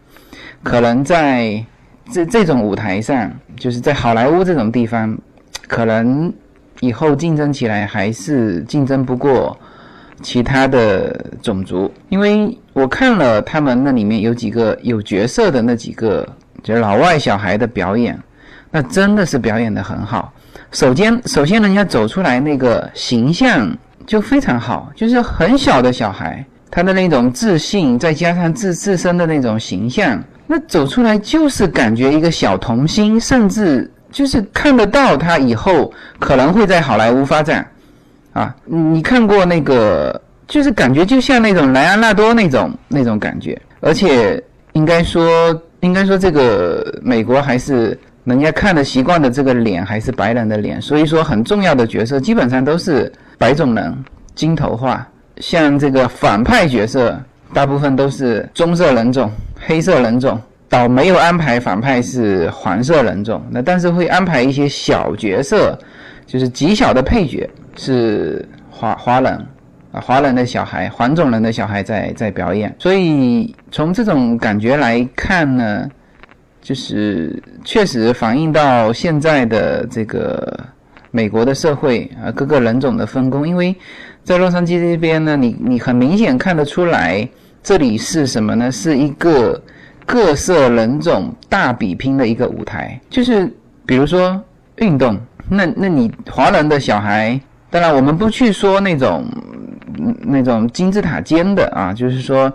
[0.63, 1.65] 可能在
[2.13, 5.17] 这这种舞台上，就是在好莱坞这种地方，
[5.69, 6.33] 可能
[6.81, 9.57] 以后竞争起来还是竞争不过。
[10.21, 16.29] 其他的种族，因为我看了他们那里面有几个有角色的那几个，
[16.61, 18.19] 就是老外小孩的表演，
[18.69, 20.33] 那真的是表演的很好。
[20.73, 23.73] 首先， 首先人家走出来那个形象
[24.09, 37.67] 就非常好，就是很小的小孩，他的那种自信，再加上自自身的那种形象，那走出来就是感觉一个小童星，甚至就是看得到他以后可能会在好莱坞发展。
[38.35, 44.41] 啊，你看过那个，就是感觉就像那种莱昂纳多那种那种感觉，而且
[44.75, 53.93] 应该说，应该说这个美国还是人家看的习惯的这个脸还是白人的脸，所以说很重要的角色基本上都是白种人，
[54.37, 55.05] 金头发，
[55.39, 57.19] 像这个反派角色
[57.53, 59.33] 大部分都是棕色人种、
[59.67, 65.79] 黑色人种，倒没有安排反派是黄色人种，那但是会安排一些小角色，
[66.27, 67.49] 就是极小的配角。
[67.81, 69.33] 是华华人
[69.93, 75.89] 啊，华人的小孩，黄种人的小孩在在表演，所以从这种感觉来看呢，
[76.61, 80.59] 就是确实反映到现在的这个
[81.13, 83.49] 美国的社会啊，各个人种的分工。
[83.49, 83.73] 因为
[84.25, 87.29] 在洛杉矶这边呢，你你很明显看得出来，
[87.63, 88.73] 这里是什么呢？
[88.73, 89.63] 是一个
[90.09, 92.99] 各色人种大比拼的一个舞台。
[93.11, 93.55] 就是
[93.85, 94.43] 比如说
[94.77, 97.39] 运动，那那你华人的小孩。
[97.71, 99.27] 当然，我们不去说那种
[100.23, 102.51] 那种金字塔尖的啊，就是说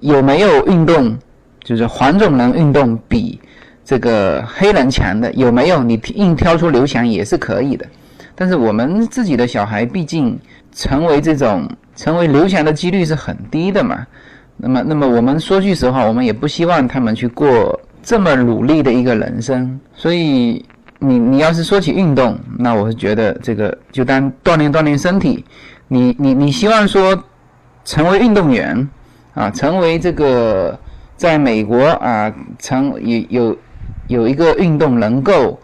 [0.00, 1.16] 有没有运动，
[1.62, 3.40] 就是黄种人运动比
[3.84, 5.84] 这个黑人强的有没有？
[5.84, 7.86] 你硬挑出刘翔也是可以的。
[8.34, 10.36] 但是我们自己的小孩，毕竟
[10.72, 14.04] 成为这种成为刘翔的几率是很低的嘛。
[14.60, 19.78] 那么，那么我们说句实话，我们也不希望他们去过这么努力的一个人生。
[19.94, 20.64] 所以，
[20.98, 25.44] 你你要是说起运动，那我是觉得这个就当锻炼锻炼身体。
[25.86, 27.16] 你你你希望说
[27.84, 28.88] 成为运动员
[29.34, 30.78] 啊，成为这个
[31.16, 33.56] 在美国啊，成有有
[34.08, 35.58] 有一个运动能够。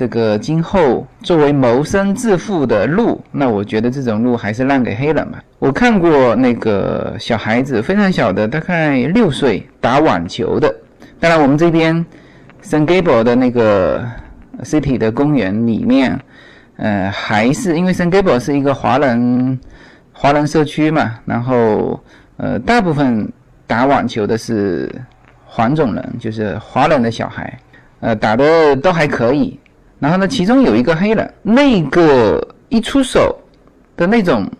[0.00, 5.44] 这个今后作为谋生致富的路，那我觉得这种路还是让给黑人吧。
[5.58, 10.74] 我看过那个小孩子非常小的，大概六岁打网球的。
[11.18, 11.94] 当然，我们这边
[12.62, 14.02] San Gabriel 的那个
[14.62, 16.18] City 的公园里面，
[16.78, 19.60] 呃，还是因为 San Gabriel 是一个华人
[20.14, 22.02] 华人社区嘛，然后
[22.38, 23.30] 呃，大部分
[23.66, 24.90] 打网球的是
[25.44, 27.58] 黄种人，就是华人的小孩，
[28.00, 29.60] 呃，打的都还可以。
[30.00, 33.38] 然后呢，其中有一个黑人，那个一出手
[33.98, 34.50] 的那种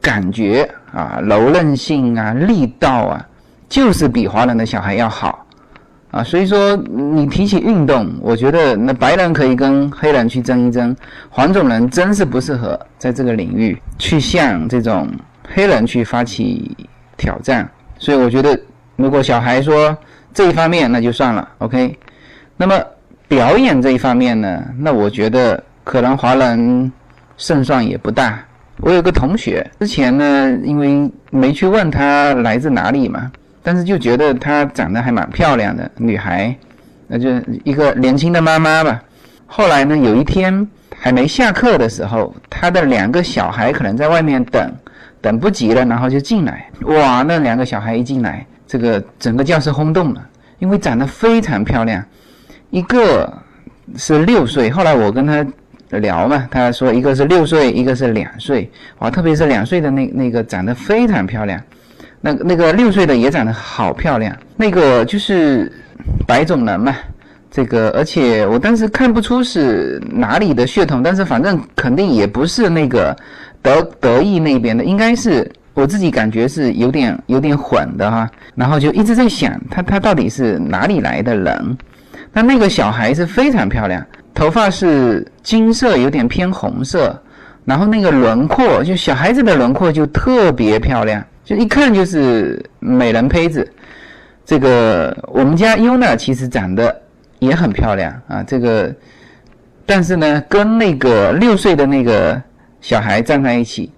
[0.00, 0.62] 感觉
[0.92, 3.26] 啊，柔韧性啊，力道啊，
[3.68, 5.44] 就是比华人的小孩要好
[6.12, 6.22] 啊。
[6.22, 10.94] 所以说，你提起运动，我觉得那白人可以跟黑人去争一争，
[11.28, 15.10] 黄种人真是不适合在这个领域去向这种
[15.52, 16.76] 黑人去发起
[17.16, 17.68] 挑战。
[17.98, 18.56] 所以我觉得，
[18.94, 19.98] 如果小孩说
[20.32, 21.98] 这一方面，那就算了，OK。
[22.56, 22.80] 那么。
[23.28, 26.92] 表演这一方面呢，那我觉得可能华人
[27.36, 28.38] 胜算也不大。
[28.80, 36.54] 我有个同学之前呢，因为没去问他来自哪里嘛，但是就觉得她长得还蛮漂亮的女孩，
[37.08, 37.30] 那就
[37.64, 39.02] 一个年轻的妈妈吧。
[39.46, 44.70] 后来呢，有一天还没下课的时候，她的两个小孩可能在外面等，
[45.20, 46.68] 等不及了，然后就进来。
[46.82, 50.24] 哇，那两个小孩一进来，这个整个教室轰动了，
[50.58, 52.04] 因为长得非常漂亮。
[52.76, 53.32] 一个
[53.96, 55.42] 是六岁，后来我跟他
[55.98, 61.58] 聊嘛，他说一个是六岁，一个是两岁，哇，特别是两岁的那那个长得非常漂亮，
[62.20, 65.72] 那那个六岁的也长得好漂亮，那个就是
[66.26, 66.94] 白种人嘛，
[67.50, 73.16] 这个而且我当时看不出是哪里的血统，但是反正肯定也不是那个
[73.62, 81.78] 德德意那边的，应该是我自己感觉是有点有点混的哈，然后就一直在想他他到底是哪里来的人。
[82.36, 87.18] 那那个小孩是非常漂亮，头发是金色，有点偏红色，
[87.64, 93.66] 然后那个轮廓，就小孩子的轮廓就特别漂亮，就一看就是美人胚子。
[94.44, 96.94] 这个我们家优娜其实长得
[97.38, 98.94] 也很漂亮啊，这个，
[99.86, 102.38] 但是呢，跟那个六岁的那个
[102.82, 103.90] 小孩站在一起，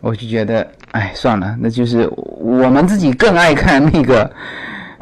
[0.00, 4.30] 我就觉得，哎，算了，那就是我们自己更爱看那个，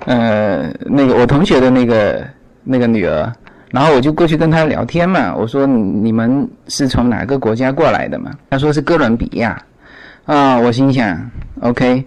[0.07, 2.27] 呃，那个我同学的那个。
[2.65, 3.33] 那个女儿，
[3.71, 5.35] 然后我就过去跟她聊天嘛。
[5.35, 9.61] 我说：“你们是从哪个国家过来的嘛？”她说是哥伦比亚。
[10.25, 11.31] 啊，我心想
[11.63, 12.05] ，OK，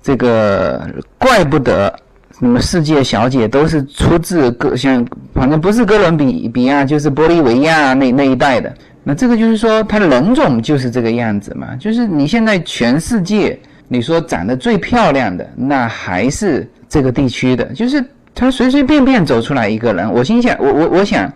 [0.00, 0.88] 这个
[1.18, 1.92] 怪不得
[2.38, 5.04] 什么世界小姐都是出自哥，像
[5.34, 8.72] 反正不是哥伦比比亚就是玻利维亚那那一带的。
[9.02, 11.74] 那这个就是说，它人种就是这个样子嘛。
[11.74, 18.04] 就是你现在全世界，你说长得最漂亮的，那还是这个地区的，就是。
[18.36, 21.32] 他随随便便走出来一个人，我心想，我我我想，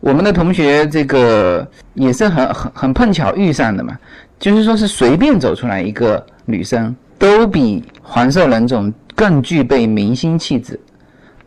[0.00, 3.96] 我们的同学这个也是很很很碰巧遇上的嘛，
[4.40, 10.78] 就是说是随便走出来一个女生，都比黄色人种更具备明星气质，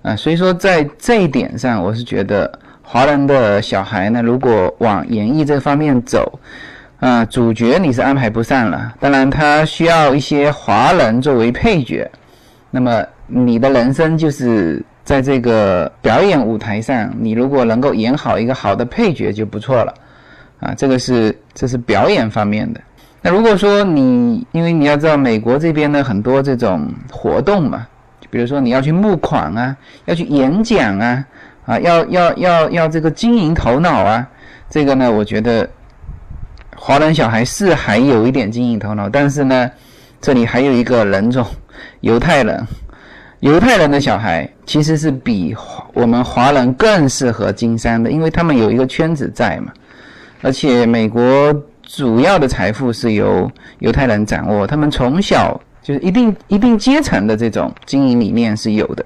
[0.03, 2.49] 啊，所以说在这一点上，我是觉得
[2.81, 6.39] 华人的小孩呢，如果往演艺这方面走，
[7.01, 12.09] 啊，主角你是安排不上了，当然他需要一些华人作为配角，
[12.71, 14.81] 那么你的人生就是。
[15.03, 19.93] 在这个表演舞台上，你如果能够演好一个好的配角就不错了，
[20.61, 22.79] 啊，这个是这是表演方面的。
[23.21, 27.85] 那如果说你，因为你要知道美国这边的很多这种活动嘛，
[28.21, 29.75] 就比如说你要去募款啊，
[30.05, 31.25] 要去演讲啊，
[31.65, 34.25] 啊，要要要要这个经营头脑啊，
[34.69, 35.69] 这个呢，我觉得
[36.77, 39.69] 华人小孩是还有一点经营头脑，但是呢，
[40.21, 41.45] 这里还有一个人种，
[41.99, 42.65] 犹太人。
[43.43, 45.53] 犹太人的小孩其实是比
[45.93, 49.73] 我们华人更适合经商的，因为他们有一个圈子在嘛。
[50.41, 59.05] 而且美国主要的财富是由犹太人掌握，他们从小就是一定一定阶层的这种经营理念是有的。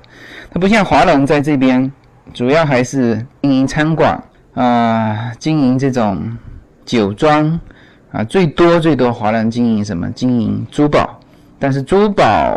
[0.52, 1.92] 他不像华人在这边，
[2.32, 4.24] 主要还是经营餐馆
[4.54, 6.38] 啊，经营这种
[6.86, 7.60] 酒庄
[8.12, 10.08] 啊，最多最多华人经营什么？
[10.12, 11.20] 经营珠宝，
[11.58, 12.56] 但是珠宝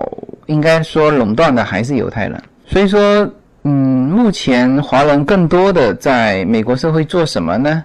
[0.50, 2.42] 应该说垄断的还是犹太人。
[2.66, 3.00] 所以说，
[3.62, 3.72] 嗯，
[4.08, 7.84] 目前华人更多的在美国社会做什么呢？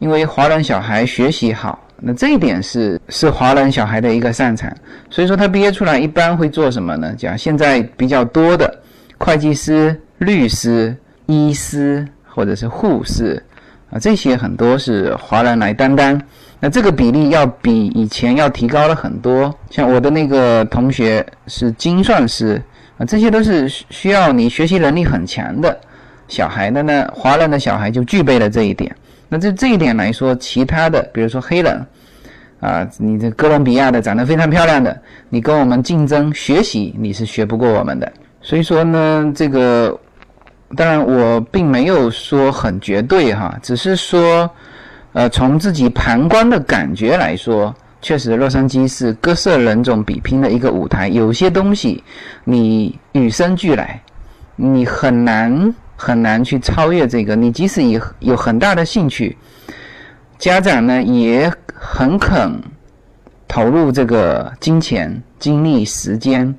[0.00, 4.68] 因为华人小孩学习好，那这一点是是华人小孩的一个擅长。
[5.08, 7.14] 所以说他毕业出来一般会做什么呢？
[7.16, 8.76] 讲现在比较多的
[9.16, 10.96] 会计师、律师、
[11.26, 13.40] 医师或者是护士
[13.90, 16.20] 啊，这些很多是华人来担当。
[16.62, 19.52] 那这个比例要比以前要提高了很多。
[19.70, 22.62] 像我的那个同学是精算师
[22.98, 25.74] 啊，这些都是需要你学习能力很强的
[26.28, 27.10] 小孩的呢。
[27.14, 28.94] 华人的小孩就具备了这一点。
[29.26, 31.86] 那这这一点来说，其他的比如说黑人
[32.60, 34.94] 啊，你这哥伦比亚的长得非常漂亮的，
[35.30, 38.12] 你跟我们竞争学习，你是学不过我们的。
[38.42, 39.98] 所以说呢，这个
[40.76, 44.50] 当然我并没有说很绝对哈，只是说。
[45.12, 51.08] 呃，从自己旁观的感觉来说，确实洛杉矶是各色人种比拼的一个舞台。
[51.08, 52.02] 有些东西
[52.44, 54.00] 你与生俱来，
[54.54, 57.34] 你很难很难去超越这个。
[57.34, 59.36] 你即使有有很大的兴趣，
[60.38, 62.60] 家长呢也很肯
[63.48, 66.54] 投入这个金钱、精力、时间，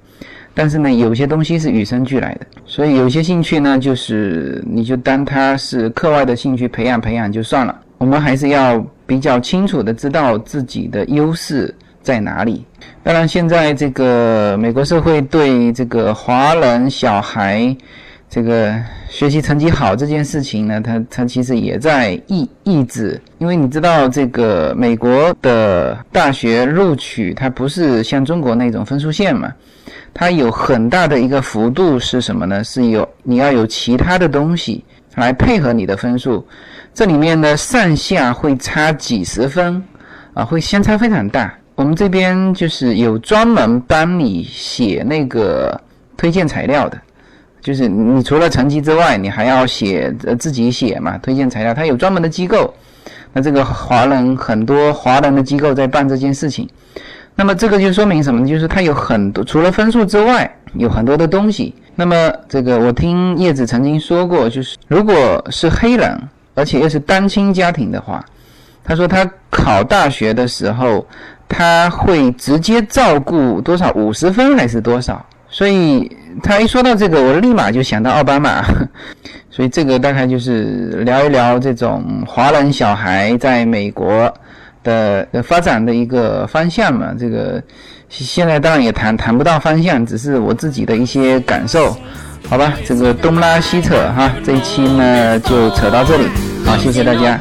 [0.54, 2.46] 但是呢，有些东西是与生俱来的。
[2.66, 7.80] 所以有些兴趣呢，就是你就当它是课外的兴趣，培养培养就算了。
[8.02, 11.72] 我们还是要比较清楚的知道自己的优势
[12.02, 12.66] 在哪里。
[13.04, 17.78] 当然，现在这个美国社会对这个华人小孩
[18.28, 18.74] 这个
[19.08, 23.22] 学习成绩好这件事情呢，它它其实也在抑抑制。
[23.38, 29.54] 因为你知道，这个美国的大学录取它不是像中国那种分数线嘛，
[30.12, 32.64] 它有很大的一个幅度是什么呢？
[32.64, 34.84] 是有你要有其他的东西
[35.16, 36.46] 来配合你的分数。
[36.94, 39.82] 这里面的，上下会差几十分，
[40.34, 41.54] 啊，会相差非常大。
[41.76, 45.80] 我们这边就是有专门帮你写那个
[46.18, 47.00] 推荐材料的，
[47.62, 51.74] 就是你除了成绩之外，你还要写呃自己写嘛推荐材料。
[51.74, 52.72] 它有专门的机构，
[53.32, 56.70] 那这个华人很多华人的机构在办这件事情。
[57.36, 58.46] 那么这个就说明什么？
[58.46, 61.74] 就是它有很多除了分数之外，有很多的东西。
[61.96, 66.20] 那么这个我听叶子曾经说过，就是如果是黑人。
[66.54, 68.24] 而且又是单亲家庭的话，
[68.84, 71.08] 他说他考大学的时候，
[71.48, 75.26] 他会直接照顾多少五十分还是多少？
[75.48, 76.12] 所以
[76.44, 78.62] 他一说到这个，我立马就想到奥巴马。
[79.50, 84.32] 所以这个大概就是聊一聊这种华人小孩在美国
[84.84, 87.16] 的发展的一个方向嘛。
[87.18, 87.64] 这个
[88.12, 91.98] 现在当然也谈谈不到方向，只是我自己的一些感受。
[92.50, 96.26] 好吧，这个东拉西扯哈，这一期呢就扯到这里，
[96.66, 97.40] 好，谢谢大家。